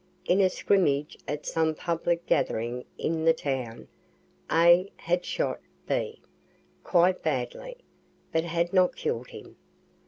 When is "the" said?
3.23-3.35